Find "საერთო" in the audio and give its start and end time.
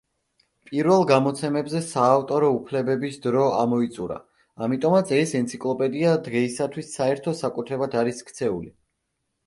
6.99-7.39